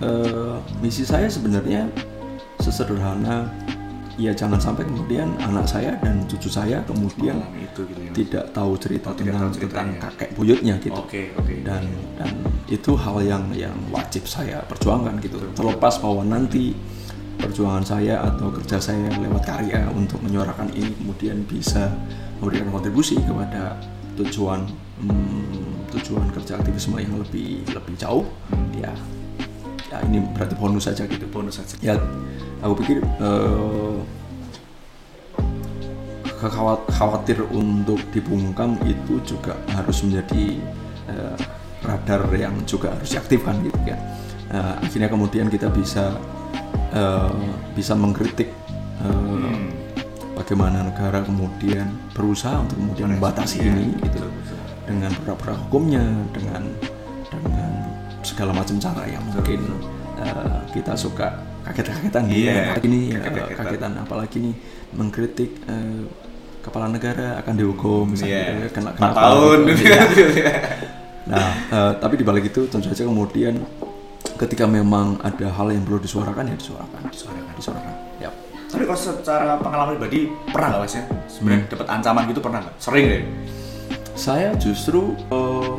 [0.00, 1.88] eh, misi saya sebenarnya
[2.62, 3.52] sesederhana
[4.14, 8.78] ya jangan sampai kemudian anak saya dan cucu saya kemudian itu gitu ya tidak tahu
[8.78, 10.98] cerita Oh, tidak tentang tahu tentang kakek buyutnya gitu.
[10.98, 11.54] Oke oke.
[11.62, 11.84] Dan
[12.18, 12.32] dan
[12.66, 15.38] itu hal yang yang wajib saya perjuangkan gitu.
[15.54, 16.74] Terlepas bahwa nanti
[17.38, 21.94] perjuangan saya atau kerja saya lewat karya untuk menyuarakan ini kemudian bisa
[22.38, 23.78] memberikan kontribusi kepada
[24.18, 24.66] tujuan
[25.02, 28.26] hmm, tujuan kerja aktivisme yang lebih lebih jauh
[28.74, 28.90] ya
[29.94, 31.22] ya ini berarti bonus saja gitu.
[31.30, 31.78] Bonus aja.
[31.78, 31.94] Ya
[32.58, 32.98] aku pikir
[36.42, 40.58] kekhawat- khawatir untuk dibungkam itu juga harus menjadi
[41.08, 41.36] eh,
[41.86, 43.96] radar yang juga harus diaktifkan gitu ya.
[44.50, 46.12] Eh, akhirnya kemudian kita bisa
[46.92, 47.32] eh,
[47.72, 48.50] bisa mengkritik
[49.00, 49.58] eh,
[50.34, 54.26] bagaimana negara kemudian berusaha untuk kemudian membatasi ini gitu.
[54.84, 56.04] dengan beberapa hukumnya
[56.36, 56.93] dengan dengan
[58.34, 59.60] segala macam cara yang mungkin
[60.18, 61.26] eh, kita suka
[61.62, 62.62] kaget-kagetan gitu Iya, ya.
[62.68, 63.62] Apalagi ini eh, kaget-kagetan.
[63.64, 64.54] kagetan apalagi nih
[64.92, 66.02] mengkritik eh,
[66.60, 68.42] kepala negara akan dihukum misalnya Iya.
[68.42, 70.00] gitu ya, kena, kena tahun Iya.
[71.24, 73.62] Nah, eh, tapi di balik itu tentu saja kemudian
[74.34, 77.94] ketika memang ada hal yang perlu disuarakan ya disuarakan, disuarakan, disuarakan.
[78.18, 78.34] Yap.
[78.68, 81.04] Tapi kalau secara pengalaman pribadi pernah nggak mas ya?
[81.30, 82.76] Sebenarnya dapat ancaman gitu pernah nggak?
[82.76, 83.22] Sering deh.
[84.14, 85.72] Saya justru eh,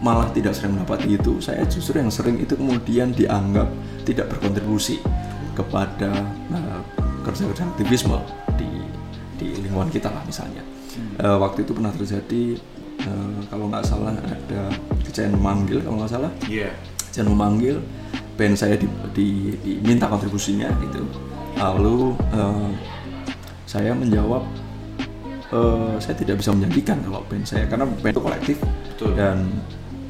[0.00, 1.38] malah tidak sering mendapati itu.
[1.38, 3.68] Saya justru yang sering itu kemudian dianggap
[4.02, 4.98] tidak berkontribusi
[5.52, 6.10] kepada
[6.50, 6.80] eh,
[7.20, 8.16] kerja-kerja aktivisme
[8.56, 8.68] di
[9.36, 10.64] di lingkungan kita lah misalnya.
[11.16, 12.56] Eh, waktu itu pernah terjadi
[12.98, 14.72] eh, kalau nggak salah ada
[15.04, 16.72] kejadian memanggil kalau nggak salah Iya.
[17.12, 17.76] dan memanggil
[18.36, 21.04] band saya di, di- diminta kontribusinya gitu
[21.56, 22.70] lalu eh,
[23.64, 24.42] saya menjawab
[25.52, 28.56] eh, saya tidak bisa menjanjikan kalau band saya karena band itu kolektif
[28.96, 29.12] Betul.
[29.16, 29.36] dan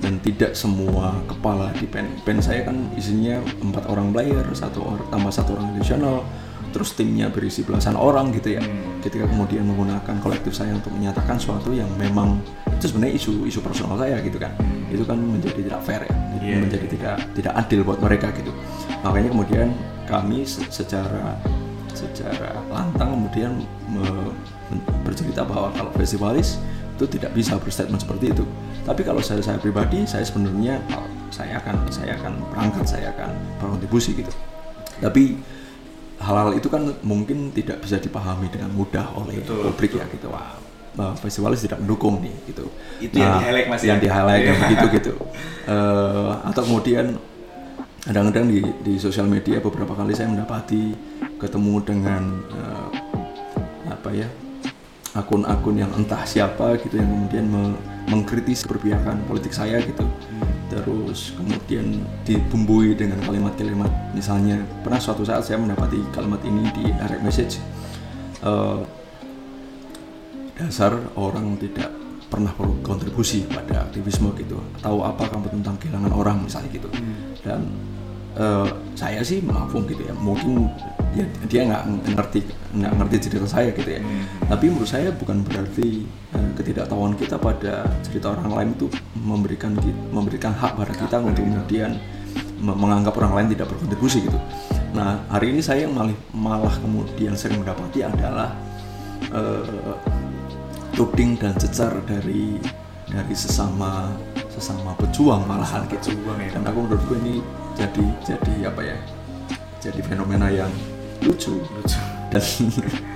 [0.01, 5.07] dan tidak semua kepala di band band saya kan isinya empat orang player satu orang
[5.13, 6.25] tambah satu orang additional.
[6.71, 8.63] Terus timnya berisi belasan orang gitu ya.
[8.63, 9.03] Hmm.
[9.03, 12.39] ketika kemudian menggunakan kolektif saya untuk menyatakan sesuatu yang memang
[12.71, 14.55] itu sebenarnya isu isu personal saya gitu kan.
[14.87, 16.15] Itu kan menjadi tidak fair ya.
[16.15, 16.39] Hmm.
[16.41, 18.55] Iya, menjadi tidak tidak adil buat mereka gitu.
[19.03, 19.69] Makanya kemudian
[20.07, 21.35] kami se- secara
[21.91, 23.53] secara lantang kemudian
[23.91, 24.33] me-
[25.03, 26.63] bercerita bahwa kalau festivalis
[27.01, 28.45] itu tidak bisa berstatement seperti itu.
[28.85, 33.33] Tapi kalau saya saya pribadi saya sebenarnya oh, saya akan saya akan berangkat saya akan
[33.57, 34.29] berkontribusi gitu.
[35.01, 35.41] Tapi
[36.21, 40.29] hal-hal itu kan mungkin tidak bisa dipahami dengan mudah oleh Betul, publik ya gitu.
[40.29, 40.61] Wah
[40.93, 42.69] bah, festivalis tidak mendukung nih gitu.
[43.01, 44.05] Itu yang di-highlight, Mas, yang ya?
[44.05, 44.55] di highlight Iya.
[44.61, 45.15] begitu gitu.
[45.65, 47.17] Eh, atau kemudian
[48.05, 50.93] kadang-kadang di, di sosial media beberapa kali saya mendapati
[51.41, 52.89] ketemu dengan eh,
[53.89, 54.29] apa ya
[55.11, 60.07] akun-akun yang entah siapa gitu yang kemudian me- mengkritisi perpihakan politik saya gitu.
[60.71, 67.23] Terus kemudian dibumbui dengan kalimat-kalimat misalnya pernah suatu saat saya mendapati kalimat ini di direct
[67.27, 67.59] message.
[68.41, 68.81] Eh,
[70.55, 71.91] dasar orang tidak
[72.31, 76.87] pernah berkontribusi pada aktivisme gitu tahu apa kamu tentang kehilangan orang misalnya gitu.
[77.43, 77.67] Dan
[78.39, 80.15] eh, saya sih maafum gitu ya.
[80.15, 80.71] Mungkin
[81.11, 81.83] ya dia nggak
[82.15, 84.01] ngerti nggak ngerti cerita saya gitu ya.
[84.47, 88.87] Tapi menurut saya bukan berarti eh, ketidaktahuan kita pada cerita orang lain itu
[89.19, 89.75] memberikan
[90.15, 91.99] memberikan hak pada kita untuk kemudian
[92.63, 94.39] me- menganggap orang lain tidak berkontribusi gitu.
[94.95, 98.55] Nah hari ini saya yang malah, malah kemudian sering mendapati adalah
[99.35, 99.95] eh,
[100.95, 102.59] tuding dan cecar dari
[103.11, 104.15] dari sesama
[104.47, 106.15] sesama pejuang malahan gitu.
[106.15, 106.55] Pejuang, ya.
[106.55, 107.43] dan aku menurutku ini
[107.75, 108.99] jadi jadi apa ya
[109.81, 110.69] jadi fenomena yang
[111.23, 111.99] lucu Lucu.
[112.31, 112.43] dan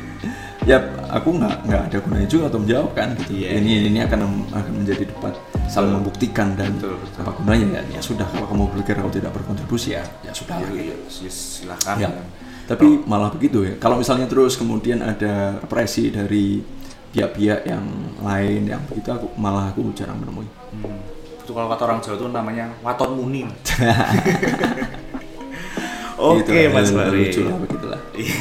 [0.70, 0.78] ya
[1.12, 3.48] aku nggak nggak ada gunanya juga untuk menjawab kan gitu Iya.
[3.60, 5.34] ini ini akan akan menjadi debat
[5.68, 7.20] saling membuktikan dan Betul, betul.
[7.20, 10.96] apa gunanya ya ya sudah kalau kamu berpikir kau tidak berkontribusi ya ya sudah Ya,
[10.96, 10.96] ya,
[11.28, 11.96] silakan.
[12.00, 12.08] Ya.
[12.64, 13.76] Tapi malah begitu ya.
[13.76, 16.64] Kalau misalnya terus kemudian ada represi dari
[17.12, 17.84] pihak-pihak yang
[18.24, 20.48] lain yang begitu aku malah aku jarang menemui.
[20.72, 20.96] Hmm.
[21.44, 23.44] Itu kalau kata orang Jawa itu namanya waton muni.
[26.16, 26.88] Oke, lah, Mas.
[26.88, 27.83] Lucu lah begitulah.
[28.14, 28.36] Iya.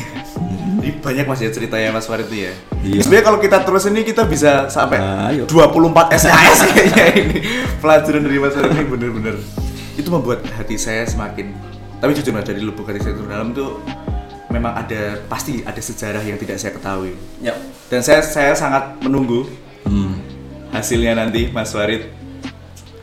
[0.79, 2.53] Ini banyak mas ya ceritanya Mas Farid itu ya.
[2.81, 3.01] Iya.
[3.01, 5.43] Sebenarnya kalau kita terus ini kita bisa sampai Nah, ayo.
[5.45, 7.37] 24 SKS kayaknya ini
[7.79, 9.35] pelajaran dari Mas Farid ini bener-bener.
[9.93, 11.53] Itu membuat hati saya semakin.
[11.97, 13.79] Tapi jujur mas dari lubuk hati saya dalam itu
[14.49, 17.15] memang ada pasti ada sejarah yang tidak saya ketahui.
[17.39, 17.55] Ya.
[17.87, 19.47] Dan saya saya sangat menunggu
[19.83, 20.15] Hmm.
[20.69, 22.07] hasilnya nanti Mas Farid.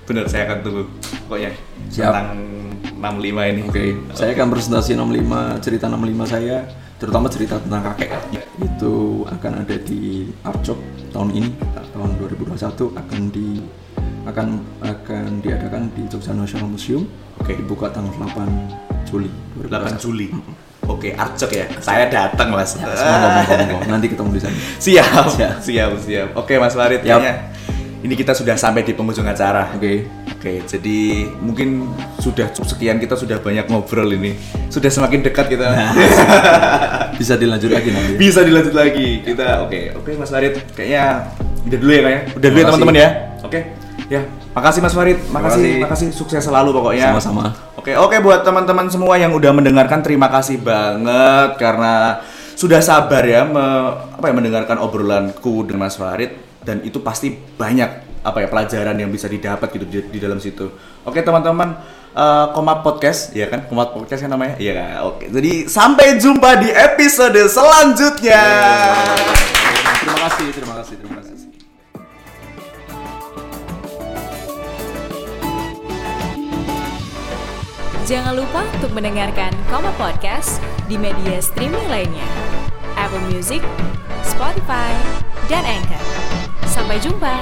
[0.05, 0.83] Bener saya akan tunggu
[1.25, 1.55] pokoknya
[1.89, 2.11] Siap.
[2.11, 2.29] tentang
[3.01, 3.61] 65 ini.
[3.65, 6.57] Oke, saya akan presentasi 65 cerita 65 saya,
[7.01, 8.11] terutama cerita tentang kakek.
[8.61, 10.79] Itu akan ada di Arcok
[11.11, 11.49] tahun ini,
[11.97, 13.49] tahun 2021 akan di
[14.29, 14.49] akan
[14.85, 17.09] akan diadakan di Jogja National Museum.
[17.41, 17.57] Oke.
[17.57, 20.05] Dibuka tanggal 8 Juli 8 2021.
[20.05, 20.29] Juli.
[20.85, 21.65] Oke, Arcok ya.
[21.81, 22.77] Saya datang, Mas.
[22.77, 23.85] Ya, semoga, semoga, semoga.
[23.89, 24.57] Nanti ketemu di sana.
[24.77, 25.55] Siap, Siap.
[25.63, 26.29] siap, siap.
[26.37, 27.17] Oke, Mas Farid, Yap.
[27.17, 27.35] kayaknya
[28.01, 29.77] ini kita sudah sampai di penghujung acara.
[29.77, 30.09] Oke.
[30.41, 31.85] Oke, jadi mungkin
[32.17, 34.41] sudah cukup sekian kita sudah banyak ngobrol ini.
[34.73, 35.69] Sudah semakin dekat kita.
[37.21, 38.13] Bisa dilanjut lagi nanti.
[38.17, 39.21] Bisa dilanjut lagi.
[39.21, 41.29] Kita oke, oke Mas Farid, kayaknya
[41.69, 42.23] udah dulu ya kayaknya.
[42.33, 42.73] Udah dulu ya Makasih.
[42.73, 43.09] teman-teman ya.
[43.45, 43.61] Oke.
[44.11, 44.21] Ya,
[44.57, 45.19] makasih Mas Farid.
[45.31, 45.81] Makasih, kasih.
[45.85, 47.13] makasih sukses selalu pokoknya.
[47.15, 47.53] Sama-sama.
[47.77, 52.19] Oke, oke buat teman-teman semua yang udah mendengarkan terima kasih banget karena
[52.57, 58.09] sudah sabar ya me- apa ya mendengarkan obrolanku dengan Mas Farid dan itu pasti banyak
[58.21, 60.69] apa ya pelajaran yang bisa didapat gitu di, di dalam situ.
[61.09, 61.73] Oke, teman-teman,
[62.53, 63.65] Koma Podcast, ya kan?
[63.65, 64.61] Koma Podcast kan namanya?
[64.61, 64.89] Iya kan?
[65.09, 65.33] Oke.
[65.33, 68.45] Jadi sampai jumpa di episode selanjutnya.
[70.05, 71.39] Terima kasih, terima kasih, terima kasih.
[78.05, 80.59] Jangan lupa untuk mendengarkan Koma Podcast
[80.91, 82.27] di media streaming lainnya.
[82.99, 83.63] Apple Music,
[84.27, 84.93] Spotify,
[85.47, 86.30] dan Anchor.
[86.71, 87.35] Sampai jumpa.